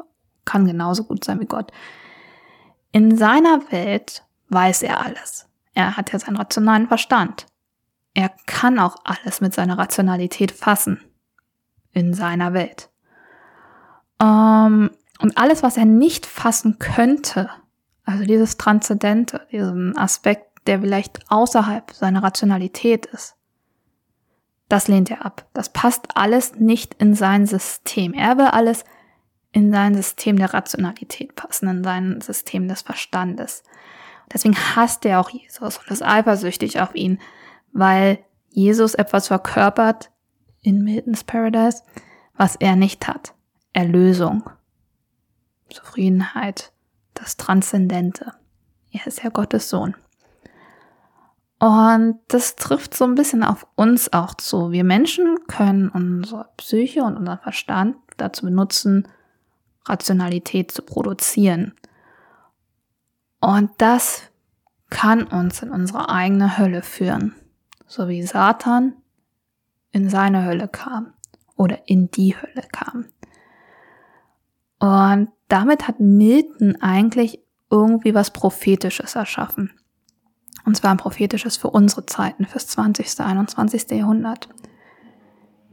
[0.49, 1.73] kann genauso gut sein wie Gott.
[2.91, 5.47] In seiner Welt weiß er alles.
[5.75, 7.47] Er hat ja seinen rationalen Verstand.
[8.15, 11.01] Er kann auch alles mit seiner Rationalität fassen.
[11.93, 12.89] In seiner Welt.
[14.23, 17.51] Ähm, und alles, was er nicht fassen könnte,
[18.05, 23.37] also dieses Transzendente, diesen Aspekt, der vielleicht außerhalb seiner Rationalität ist,
[24.71, 25.47] das lehnt er ab.
[25.53, 28.15] Das passt alles nicht in sein System.
[28.15, 28.85] Er will alles
[29.53, 33.63] in sein System der Rationalität passen, in sein System des Verstandes.
[34.33, 37.19] Deswegen hasst er auch Jesus und ist eifersüchtig auf ihn,
[37.73, 38.19] weil
[38.51, 40.11] Jesus etwas verkörpert
[40.61, 41.83] in Milton's Paradise,
[42.37, 43.35] was er nicht hat.
[43.73, 44.51] Erlösung,
[45.71, 46.73] Zufriedenheit,
[47.15, 48.35] das Transzendente.
[48.91, 49.95] Er ist ja Gottes Sohn.
[51.59, 54.71] Und das trifft so ein bisschen auf uns auch zu.
[54.71, 59.09] Wir Menschen können unsere Psyche und unseren Verstand dazu benutzen,
[59.89, 61.75] Rationalität zu produzieren.
[63.41, 64.23] Und das
[64.91, 67.35] kann uns in unsere eigene Hölle führen,
[67.87, 68.95] so wie Satan
[69.93, 71.15] in seine Hölle kam
[71.57, 73.07] oder in die Hölle kam.
[74.79, 79.73] Und damit hat Milton eigentlich irgendwie was Prophetisches erschaffen.
[80.65, 83.91] Und zwar ein prophetisches für unsere Zeiten, fürs 20., 21.
[83.91, 84.49] Jahrhundert.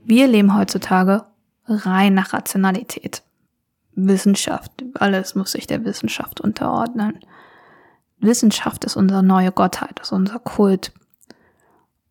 [0.03, 1.25] Wir leben heutzutage
[1.65, 3.23] rein nach Rationalität.
[3.95, 7.19] Wissenschaft, alles muss sich der Wissenschaft unterordnen.
[8.19, 10.91] Wissenschaft ist unsere neue Gottheit, ist unser Kult.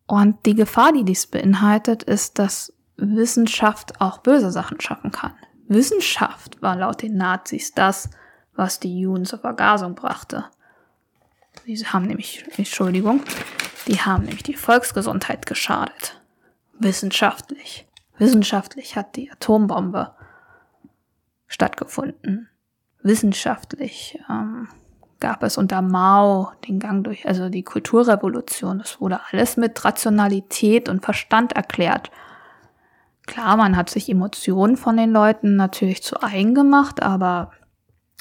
[0.07, 5.33] Und die Gefahr, die dies beinhaltet, ist, dass Wissenschaft auch böse Sachen schaffen kann.
[5.67, 8.09] Wissenschaft war laut den Nazis das,
[8.55, 10.45] was die Juden zur Vergasung brachte.
[11.65, 13.21] Sie haben nämlich, Entschuldigung,
[13.87, 16.21] die haben nämlich die Volksgesundheit geschadet.
[16.77, 17.87] Wissenschaftlich.
[18.17, 20.14] Wissenschaftlich hat die Atombombe
[21.47, 22.49] stattgefunden.
[23.01, 24.67] Wissenschaftlich ähm,
[25.19, 28.79] gab es unter Mao den Gang durch, also die Kulturrevolution.
[28.79, 32.11] Das wurde alles mit Rationalität und Verstand erklärt.
[33.25, 37.51] Klar, man hat sich Emotionen von den Leuten natürlich zu eigen gemacht, aber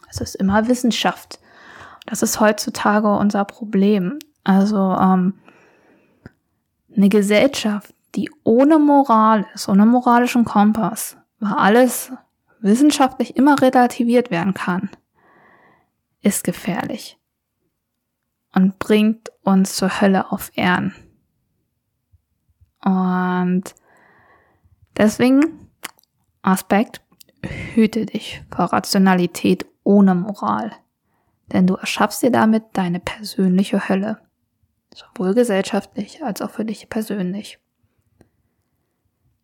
[0.08, 1.40] es ist immer Wissenschaft.
[2.06, 4.18] Das ist heutzutage unser Problem.
[4.44, 5.34] Also ähm,
[6.96, 12.12] eine Gesellschaft, die ohne Moral ist, ohne moralischen Kompass, war alles
[12.64, 14.90] wissenschaftlich immer relativiert werden kann,
[16.22, 17.18] ist gefährlich
[18.54, 20.94] und bringt uns zur Hölle auf Erden.
[22.82, 23.74] Und
[24.96, 25.70] deswegen
[26.42, 27.00] Aspekt,
[27.74, 30.72] hüte dich vor Rationalität ohne Moral.
[31.52, 34.20] Denn du erschaffst dir damit deine persönliche Hölle.
[34.94, 37.58] Sowohl gesellschaftlich als auch für dich persönlich.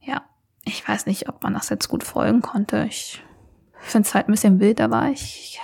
[0.00, 0.24] Ja,
[0.64, 2.84] ich weiß nicht, ob man das jetzt gut folgen konnte.
[2.88, 3.22] Ich
[3.80, 5.60] finde es halt ein bisschen wild, aber ich,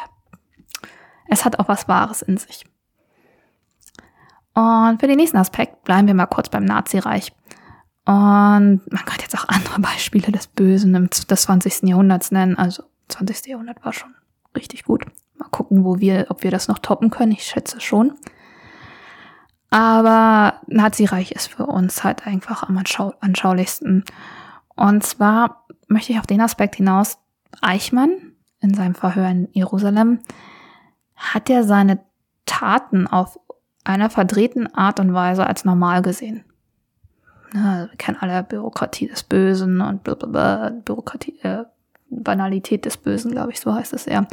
[1.28, 2.64] es hat auch was Wahres in sich.
[4.54, 7.32] Und für den nächsten Aspekt bleiben wir mal kurz beim Nazireich.
[8.06, 11.82] Und man könnte jetzt auch andere Beispiele des Bösen des 20.
[11.82, 12.56] Jahrhunderts nennen.
[12.56, 13.46] Also 20.
[13.46, 14.14] Jahrhundert war schon
[14.56, 15.04] richtig gut.
[15.36, 17.32] Mal gucken, wo wir, ob wir das noch toppen können.
[17.32, 18.14] Ich schätze schon.
[19.68, 24.04] Aber Nazireich ist für uns halt einfach am anschau anschaulichsten.
[24.76, 27.18] Und zwar möchte ich auf den Aspekt hinaus,
[27.60, 28.10] Eichmann
[28.60, 30.20] in seinem Verhör in Jerusalem
[31.14, 32.00] hat er seine
[32.44, 33.38] Taten auf
[33.84, 36.44] einer verdrehten Art und Weise als normal gesehen.
[37.52, 41.64] Na, wir kennen alle Bürokratie des Bösen und blablabla, Bürokratie, äh,
[42.10, 44.26] Banalität des Bösen, glaube ich, so heißt es eher.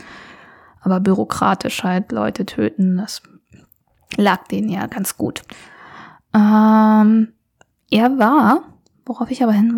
[0.81, 3.21] Aber bürokratisch halt Leute töten, das
[4.17, 5.43] lag denen ja ganz gut.
[6.33, 7.33] Ähm,
[7.89, 8.63] er war,
[9.05, 9.75] worauf ich aber hin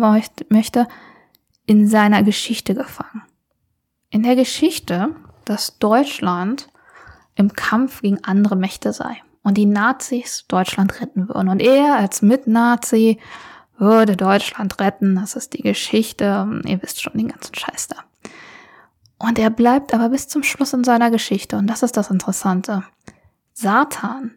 [0.48, 0.88] möchte,
[1.66, 3.22] in seiner Geschichte gefangen.
[4.10, 6.68] In der Geschichte, dass Deutschland
[7.34, 11.48] im Kampf gegen andere Mächte sei und die Nazis Deutschland retten würden.
[11.48, 13.18] Und er als Mitnazi
[13.78, 15.16] würde Deutschland retten.
[15.16, 16.62] Das ist die Geschichte.
[16.64, 17.96] Ihr wisst schon den ganzen Scheiß da.
[19.18, 21.56] Und er bleibt aber bis zum Schluss in seiner Geschichte.
[21.56, 22.84] Und das ist das Interessante.
[23.52, 24.32] Satan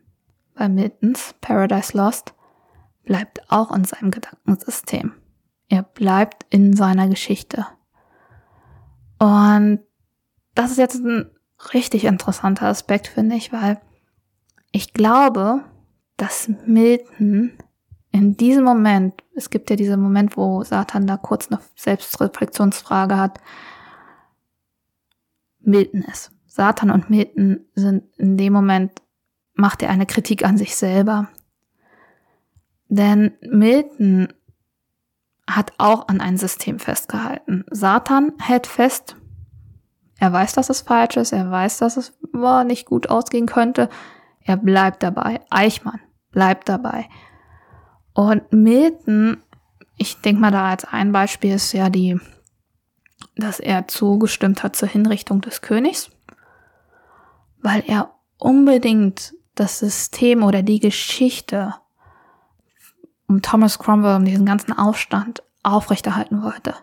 [0.55, 2.33] bei Miltons Paradise Lost
[3.09, 5.13] bleibt auch in seinem Gedankensystem.
[5.67, 7.65] Er bleibt in seiner Geschichte.
[9.17, 9.79] Und
[10.53, 11.31] das ist jetzt ein
[11.73, 13.81] richtig interessanter Aspekt, finde ich, weil
[14.71, 15.63] ich glaube,
[16.17, 17.53] dass Milton
[18.11, 23.39] in diesem Moment, es gibt ja diesen Moment, wo Satan da kurz eine Selbstreflexionsfrage hat,
[25.61, 26.31] Milton ist.
[26.45, 29.01] Satan und Milton sind in dem Moment,
[29.55, 31.29] macht er eine Kritik an sich selber.
[32.89, 34.33] Denn Milton
[35.47, 37.65] hat auch an ein System festgehalten.
[37.71, 39.15] Satan hält fest,
[40.19, 43.89] er weiß, dass es falsch ist, er weiß, dass es boah, nicht gut ausgehen könnte.
[44.41, 45.41] Er bleibt dabei.
[45.49, 47.07] Eichmann bleibt dabei.
[48.13, 49.37] Und Milton,
[49.97, 52.19] ich denke mal da als ein Beispiel ist ja die,
[53.37, 56.09] dass er zugestimmt hat zur Hinrichtung des Königs,
[57.61, 61.75] weil er unbedingt das System oder die Geschichte
[63.29, 66.73] um Thomas Cromwell, um diesen ganzen Aufstand aufrechterhalten wollte.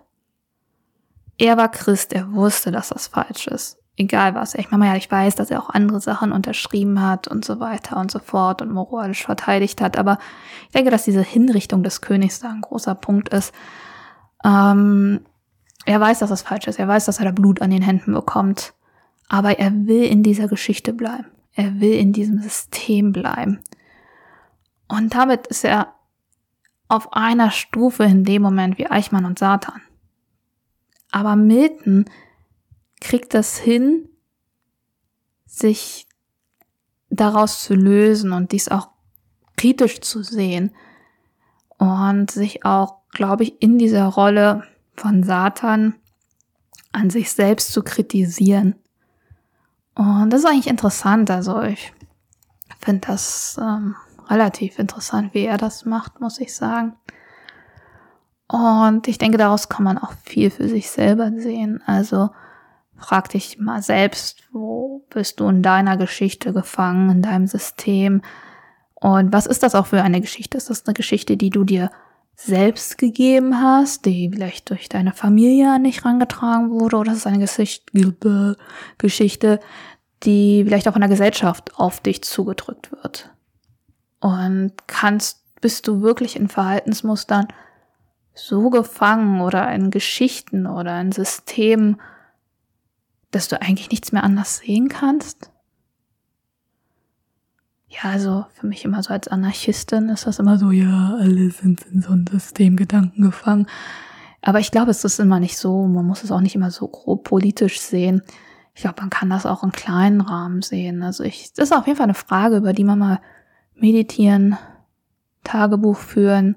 [1.38, 3.78] Er war Christ, er wusste, dass das falsch ist.
[3.98, 4.54] Egal was.
[4.54, 7.96] Ich meine, ja, ich weiß, dass er auch andere Sachen unterschrieben hat und so weiter
[7.96, 9.98] und so fort und moralisch verteidigt hat.
[9.98, 10.18] Aber
[10.66, 13.54] ich denke, dass diese Hinrichtung des Königs da ein großer Punkt ist.
[14.44, 15.20] Ähm,
[15.86, 16.78] er weiß, dass das falsch ist.
[16.78, 18.74] Er weiß, dass er da Blut an den Händen bekommt.
[19.28, 21.26] Aber er will in dieser Geschichte bleiben.
[21.54, 23.60] Er will in diesem System bleiben.
[24.88, 25.95] Und damit ist er
[26.88, 29.80] auf einer Stufe in dem Moment wie Eichmann und Satan.
[31.10, 32.06] Aber Milton
[33.00, 34.08] kriegt das hin,
[35.46, 36.06] sich
[37.10, 38.88] daraus zu lösen und dies auch
[39.56, 40.72] kritisch zu sehen
[41.78, 45.94] und sich auch, glaube ich, in dieser Rolle von Satan
[46.92, 48.74] an sich selbst zu kritisieren.
[49.94, 51.30] Und das ist eigentlich interessant.
[51.30, 51.92] Also ich
[52.78, 53.96] finde das ähm,
[54.28, 56.94] relativ interessant, wie er das macht, muss ich sagen.
[58.48, 61.82] Und ich denke, daraus kann man auch viel für sich selber sehen.
[61.86, 62.30] Also
[62.96, 68.22] frag dich mal selbst, wo bist du in deiner Geschichte gefangen, in deinem System?
[68.94, 70.56] Und was ist das auch für eine Geschichte?
[70.56, 71.90] Ist das eine Geschichte, die du dir
[72.36, 77.26] selbst gegeben hast, die vielleicht durch deine Familie an dich rangetragen wurde, oder ist es
[77.26, 78.56] eine Geschichte,
[78.98, 79.60] Geschichte,
[80.22, 83.30] die vielleicht auch in der Gesellschaft auf dich zugedrückt wird?
[84.26, 87.46] Und kannst, bist du wirklich in Verhaltensmustern
[88.34, 92.00] so gefangen oder in Geschichten oder in Systemen,
[93.30, 95.52] dass du eigentlich nichts mehr anders sehen kannst?
[97.86, 101.82] Ja, also für mich immer so als Anarchistin ist das immer so, ja, alle sind
[101.92, 103.68] in so ein Systemgedanken gefangen.
[104.42, 106.88] Aber ich glaube, es ist immer nicht so, man muss es auch nicht immer so
[106.88, 108.22] grob politisch sehen.
[108.74, 111.04] Ich glaube, man kann das auch in kleinen Rahmen sehen.
[111.04, 113.20] Also ich, das ist auf jeden Fall eine Frage, über die man mal
[113.76, 114.58] meditieren,
[115.44, 116.56] Tagebuch führen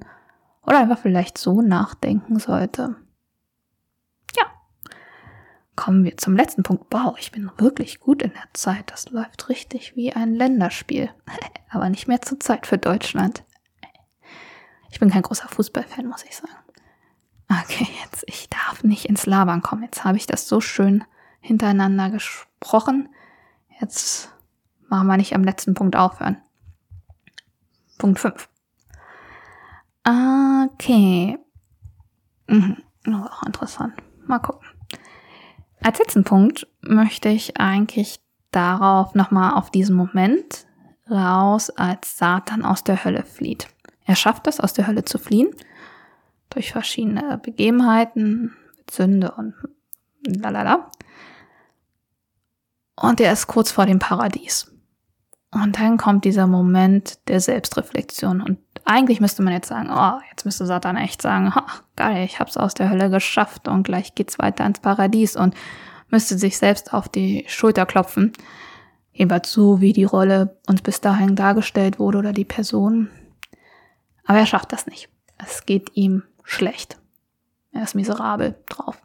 [0.66, 2.96] oder einfach vielleicht so nachdenken sollte.
[4.36, 4.46] Ja.
[5.76, 6.86] Kommen wir zum letzten Punkt.
[6.92, 8.92] Wow, ich bin wirklich gut in der Zeit.
[8.92, 11.10] Das läuft richtig wie ein Länderspiel.
[11.70, 13.44] Aber nicht mehr zur Zeit für Deutschland.
[14.92, 16.52] Ich bin kein großer Fußballfan, muss ich sagen.
[17.50, 19.84] Okay, jetzt, ich darf nicht ins Labern kommen.
[19.84, 21.04] Jetzt habe ich das so schön
[21.42, 23.10] hintereinander gesprochen.
[23.80, 24.32] Jetzt
[24.88, 26.38] machen wir nicht am letzten Punkt aufhören.
[28.00, 28.50] Punkt 5.
[30.74, 31.38] Okay.
[32.48, 32.78] Mhm.
[33.14, 33.94] Auch interessant.
[34.26, 34.68] Mal gucken.
[35.82, 38.20] Als letzten Punkt möchte ich eigentlich
[38.52, 40.66] darauf nochmal auf diesen Moment
[41.10, 43.68] raus, als Satan aus der Hölle flieht.
[44.06, 45.54] Er schafft es, aus der Hölle zu fliehen,
[46.50, 48.56] durch verschiedene Begebenheiten,
[48.90, 49.54] Sünde und
[50.26, 50.90] lalala.
[52.96, 54.72] Und er ist kurz vor dem Paradies.
[55.52, 58.42] Und dann kommt dieser Moment der Selbstreflexion.
[58.42, 62.40] Und eigentlich müsste man jetzt sagen, oh, jetzt müsste Satan echt sagen, ha, geil, ich
[62.40, 65.56] hab's aus der Hölle geschafft und gleich geht's weiter ins Paradies und
[66.10, 68.34] müsste sich selbst auf die Schulter klopfen.
[69.12, 73.10] Jeweils so, wie die Rolle uns bis dahin dargestellt wurde oder die Person.
[74.26, 75.10] Aber er schafft das nicht.
[75.38, 76.98] Es geht ihm schlecht.
[77.72, 79.02] Er ist miserabel drauf.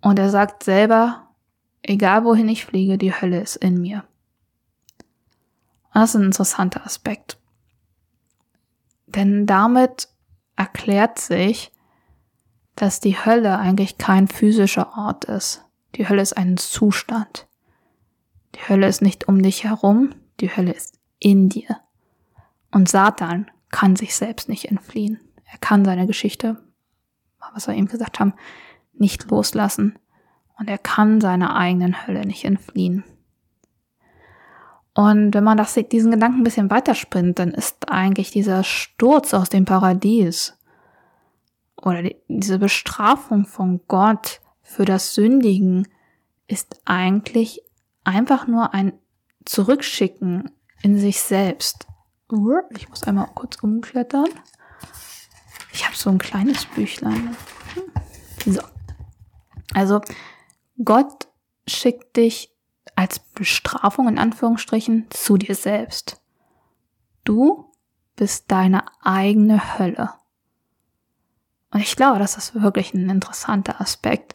[0.00, 1.28] Und er sagt selber,
[1.82, 4.04] egal wohin ich fliege, die Hölle ist in mir.
[5.92, 7.38] Das ist ein interessanter Aspekt.
[9.06, 10.08] Denn damit
[10.56, 11.72] erklärt sich,
[12.76, 15.64] dass die Hölle eigentlich kein physischer Ort ist.
[15.96, 17.48] Die Hölle ist ein Zustand.
[18.54, 21.80] Die Hölle ist nicht um dich herum, die Hölle ist in dir.
[22.70, 25.20] Und Satan kann sich selbst nicht entfliehen.
[25.44, 26.62] Er kann seine Geschichte,
[27.52, 28.34] was wir eben gesagt haben,
[28.92, 29.98] nicht loslassen.
[30.58, 33.04] Und er kann seiner eigenen Hölle nicht entfliehen.
[34.94, 39.48] Und wenn man das, diesen Gedanken ein bisschen weiterspringt, dann ist eigentlich dieser Sturz aus
[39.48, 40.56] dem Paradies
[41.76, 45.88] oder die, diese Bestrafung von Gott für das Sündigen
[46.46, 47.62] ist eigentlich
[48.04, 48.92] einfach nur ein
[49.44, 50.50] Zurückschicken
[50.82, 51.86] in sich selbst.
[52.76, 54.28] Ich muss einmal kurz umklettern.
[55.72, 57.36] Ich habe so ein kleines Büchlein.
[58.46, 58.60] So.
[59.74, 60.00] Also,
[60.84, 61.28] Gott
[61.66, 62.52] schickt dich
[63.00, 66.20] als Bestrafung in Anführungsstrichen zu dir selbst.
[67.24, 67.72] Du
[68.14, 70.10] bist deine eigene Hölle.
[71.72, 74.34] Und ich glaube, das ist wirklich ein interessanter Aspekt.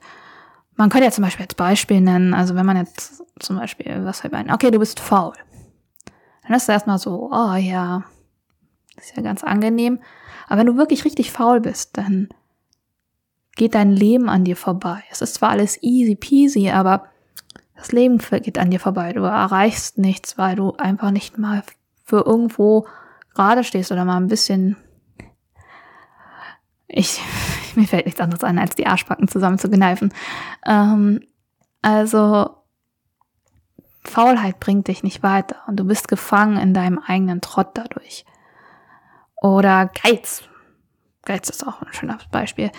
[0.75, 4.23] Man könnte ja zum Beispiel als Beispiel nennen, also wenn man jetzt zum Beispiel, was
[4.23, 5.35] wir meinen, okay, du bist faul.
[6.43, 8.03] Dann ist es erstmal so, oh ja,
[8.97, 9.99] ist ja ganz angenehm.
[10.47, 12.29] Aber wenn du wirklich richtig faul bist, dann
[13.55, 15.03] geht dein Leben an dir vorbei.
[15.11, 17.09] Es ist zwar alles easy peasy, aber
[17.75, 19.13] das Leben geht an dir vorbei.
[19.13, 21.63] Du erreichst nichts, weil du einfach nicht mal
[22.03, 22.87] für irgendwo
[23.33, 24.77] gerade stehst oder mal ein bisschen.
[26.87, 27.21] Ich,
[27.75, 30.13] mir fällt nichts anderes ein, als die Arschbacken zusammen zu kneifen.
[30.65, 31.21] Ähm,
[31.81, 32.49] also,
[34.03, 38.25] Faulheit bringt dich nicht weiter und du bist gefangen in deinem eigenen Trott dadurch.
[39.41, 40.43] Oder Geiz.
[41.23, 42.71] Geiz ist auch ein schönes Beispiel.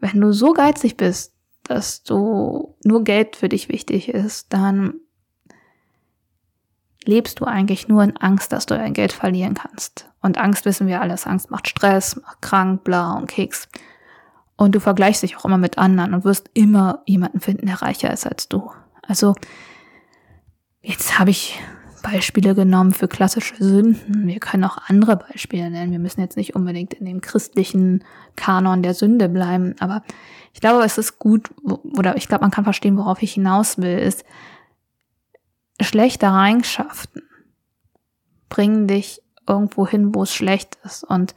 [0.00, 1.34] Wenn du so geizig bist,
[1.68, 4.94] dass du nur Geld für dich wichtig ist, dann
[7.04, 10.10] lebst du eigentlich nur in Angst, dass du dein Geld verlieren kannst.
[10.20, 11.26] Und Angst wissen wir alles.
[11.26, 13.68] Angst macht Stress, macht krank, bla und Keks.
[14.56, 18.12] Und du vergleichst dich auch immer mit anderen und wirst immer jemanden finden, der reicher
[18.12, 18.70] ist als du.
[19.06, 19.34] Also,
[20.82, 21.58] jetzt habe ich
[22.02, 24.26] Beispiele genommen für klassische Sünden.
[24.26, 25.92] Wir können auch andere Beispiele nennen.
[25.92, 28.04] Wir müssen jetzt nicht unbedingt in dem christlichen
[28.36, 29.74] Kanon der Sünde bleiben.
[29.80, 30.02] Aber
[30.52, 31.50] ich glaube, es ist gut,
[31.96, 34.24] oder ich glaube, man kann verstehen, worauf ich hinaus will, ist,
[35.80, 37.22] schlechte Eigenschaften
[38.48, 41.04] bringen dich irgendwo hin, wo es schlecht ist.
[41.04, 41.34] Und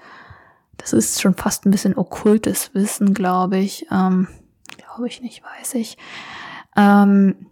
[0.77, 3.85] das ist schon fast ein bisschen okkultes Wissen, glaube ich.
[3.91, 4.27] Ähm,
[4.77, 5.97] glaube ich nicht, weiß ich.
[6.75, 7.47] Ähm,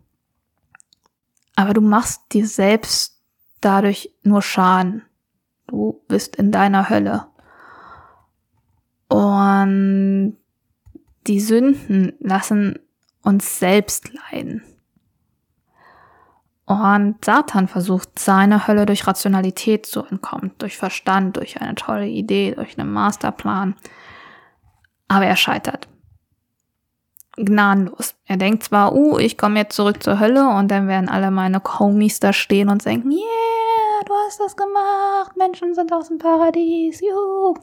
[1.59, 3.21] aber du machst dir selbst
[3.59, 5.03] dadurch nur Schaden.
[5.67, 7.27] Du bist in deiner Hölle.
[9.09, 10.37] Und
[11.27, 12.79] die Sünden lassen
[13.23, 14.63] uns selbst leiden.
[16.63, 22.55] Und Satan versucht seiner Hölle durch Rationalität zu entkommen, durch Verstand, durch eine tolle Idee,
[22.55, 23.75] durch einen Masterplan.
[25.09, 25.89] Aber er scheitert
[27.45, 28.15] gnadenlos.
[28.25, 31.61] Er denkt zwar, uh, ich komme jetzt zurück zur Hölle und dann werden alle meine
[31.79, 37.01] Homies da stehen und denken, yeah, du hast das gemacht, Menschen sind aus dem Paradies,
[37.01, 37.55] juhu.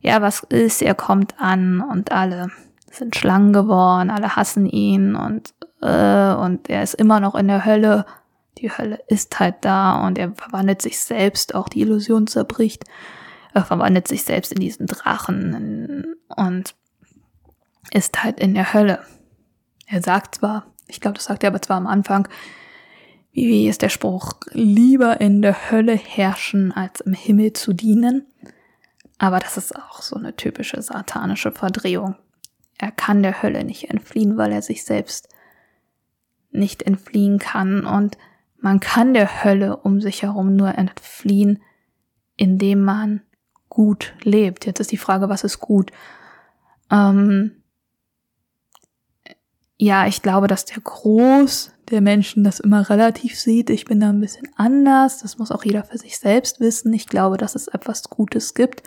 [0.00, 2.50] Ja, was ist, er kommt an und alle
[2.90, 7.64] sind Schlangen geworden, alle hassen ihn und, äh, und er ist immer noch in der
[7.64, 8.06] Hölle.
[8.58, 12.84] Die Hölle ist halt da und er verwandelt sich selbst, auch die Illusion zerbricht.
[13.54, 16.74] Er verwandelt sich selbst in diesen Drachen und
[17.92, 19.00] ist halt in der Hölle.
[19.86, 22.28] Er sagt zwar, ich glaube, das sagt er aber zwar am Anfang,
[23.32, 28.26] wie, ist der Spruch, lieber in der Hölle herrschen, als im Himmel zu dienen.
[29.18, 32.16] Aber das ist auch so eine typische satanische Verdrehung.
[32.78, 35.28] Er kann der Hölle nicht entfliehen, weil er sich selbst
[36.50, 37.84] nicht entfliehen kann.
[37.84, 38.18] Und
[38.58, 41.62] man kann der Hölle um sich herum nur entfliehen,
[42.36, 43.20] indem man
[43.68, 44.66] gut lebt.
[44.66, 45.92] Jetzt ist die Frage, was ist gut?
[46.90, 47.59] Ähm,
[49.82, 53.70] ja, ich glaube, dass der Groß der Menschen das immer relativ sieht.
[53.70, 55.22] Ich bin da ein bisschen anders.
[55.22, 56.92] Das muss auch jeder für sich selbst wissen.
[56.92, 58.82] Ich glaube, dass es etwas Gutes gibt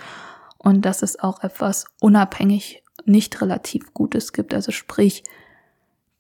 [0.60, 4.54] und dass es auch etwas unabhängig nicht relativ Gutes gibt.
[4.54, 5.24] Also sprich,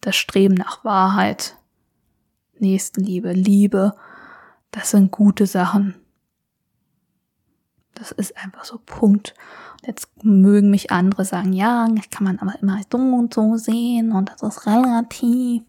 [0.01, 1.55] das Streben nach Wahrheit,
[2.57, 3.93] Nächstenliebe, Liebe,
[4.71, 5.93] das sind gute Sachen.
[7.93, 9.35] Das ist einfach so Punkt.
[9.85, 14.29] Jetzt mögen mich andere sagen, ja, kann man aber immer so und so sehen und
[14.29, 15.63] das ist relativ.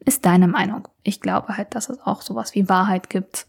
[0.00, 0.88] Ist deine Meinung.
[1.02, 3.46] Ich glaube halt, dass es auch sowas wie Wahrheit gibt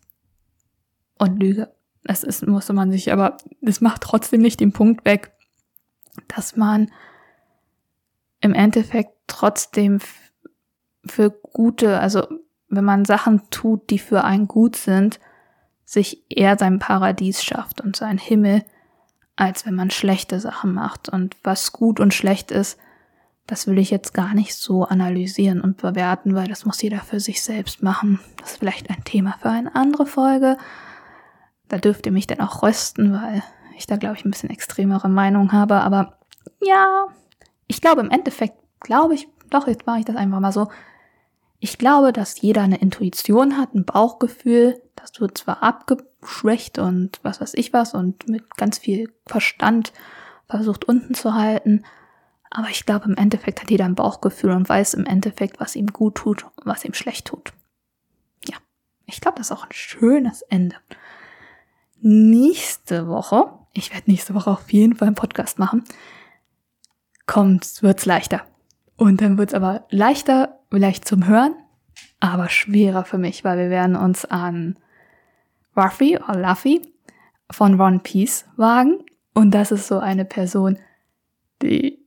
[1.18, 1.74] und Lüge.
[2.04, 5.34] Das ist, musste man sich, aber das macht trotzdem nicht den Punkt weg,
[6.28, 6.92] dass man
[8.40, 10.00] im Endeffekt trotzdem
[11.06, 12.28] für gute, also
[12.68, 15.20] wenn man Sachen tut, die für einen gut sind,
[15.86, 18.64] sich eher sein Paradies schafft und sein Himmel,
[19.36, 21.10] als wenn man schlechte Sachen macht.
[21.10, 22.78] Und was gut und schlecht ist,
[23.48, 27.20] das will ich jetzt gar nicht so analysieren und bewerten, weil das muss jeder für
[27.20, 28.20] sich selbst machen.
[28.38, 30.58] Das ist vielleicht ein Thema für eine andere Folge.
[31.68, 33.44] Da dürft ihr mich dann auch rösten, weil
[33.78, 35.76] ich da, glaube ich, ein bisschen extremere Meinung habe.
[35.82, 36.20] Aber
[36.62, 37.08] ja,
[37.68, 40.70] ich glaube im Endeffekt, glaube ich, doch, jetzt mache ich das einfach mal so.
[41.64, 44.82] Ich glaube, dass jeder eine Intuition hat, ein Bauchgefühl.
[44.98, 49.94] Das wird zwar abgeschwächt und was weiß ich was und mit ganz viel Verstand
[50.46, 51.86] versucht unten zu halten.
[52.50, 55.88] Aber ich glaube, im Endeffekt hat jeder ein Bauchgefühl und weiß im Endeffekt, was ihm
[55.88, 57.54] gut tut und was ihm schlecht tut.
[58.46, 58.58] Ja,
[59.06, 60.76] ich glaube, das ist auch ein schönes Ende.
[62.02, 65.86] Nächste Woche, ich werde nächste Woche auf jeden Fall einen Podcast machen,
[67.26, 68.46] kommt, wird's leichter.
[69.04, 71.56] Und dann wird's aber leichter, vielleicht zum Hören,
[72.22, 74.80] aber schwerer für mich, weil wir werden uns an
[75.76, 76.82] Ruffy oder Luffy
[77.52, 79.04] von One Piece wagen.
[79.34, 80.78] Und das ist so eine Person,
[81.62, 82.00] die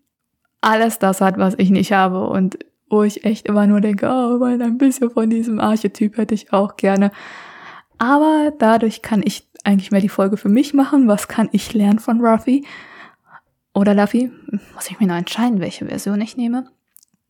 [0.63, 4.41] alles das hat, was ich nicht habe und wo ich echt immer nur denke, oh,
[4.41, 7.13] weil ein bisschen von diesem Archetyp hätte ich auch gerne.
[7.99, 11.09] Aber dadurch kann ich eigentlich mehr die Folge für mich machen.
[11.09, 12.65] Was kann ich lernen von Ruffy?
[13.75, 14.33] Oder Luffy?
[14.75, 16.71] Muss ich mir noch entscheiden, welche Version ich nehme.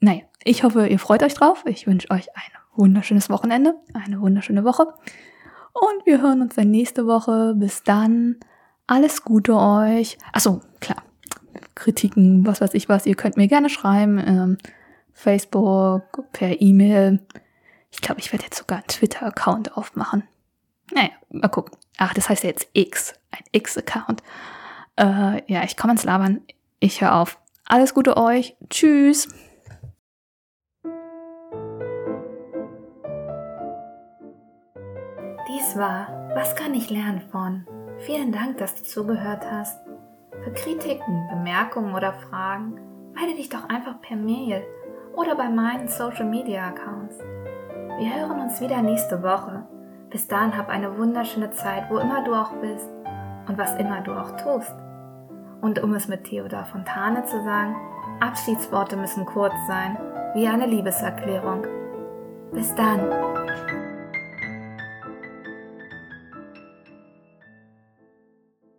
[0.07, 1.65] Naja, ich hoffe, ihr freut euch drauf.
[1.67, 4.87] Ich wünsche euch ein wunderschönes Wochenende, eine wunderschöne Woche.
[5.73, 7.55] Und wir hören uns dann nächste Woche.
[7.57, 8.37] Bis dann.
[8.87, 10.17] Alles Gute euch.
[10.33, 11.03] Achso, klar.
[11.75, 13.05] Kritiken, was weiß ich was.
[13.05, 14.23] Ihr könnt mir gerne schreiben.
[14.25, 14.59] Ähm,
[15.13, 17.27] Facebook, per E-Mail.
[17.91, 20.23] Ich glaube, ich werde jetzt sogar einen Twitter-Account aufmachen.
[20.95, 21.77] Naja, mal gucken.
[21.99, 23.15] Ach, das heißt ja jetzt X.
[23.33, 24.23] Ein X-Account.
[24.95, 26.43] Äh, ja, ich komme ins Labern.
[26.79, 27.41] Ich höre auf.
[27.65, 28.57] Alles Gute euch.
[28.71, 29.27] Tschüss.
[35.77, 37.67] War Was kann ich lernen von?
[37.99, 39.79] Vielen Dank, dass du zugehört hast.
[40.43, 42.81] Für Kritiken, Bemerkungen oder Fragen
[43.15, 44.63] melde dich doch einfach per Mail
[45.15, 47.19] oder bei meinen Social Media Accounts.
[47.99, 49.67] Wir hören uns wieder nächste Woche.
[50.09, 52.89] Bis dahin hab eine wunderschöne Zeit, wo immer du auch bist
[53.47, 54.75] und was immer du auch tust.
[55.61, 57.77] Und um es mit Theodor Fontane zu sagen,
[58.21, 59.99] Abschiedsworte müssen kurz sein,
[60.35, 61.67] wie eine Liebeserklärung.
[62.53, 63.01] Bis dann.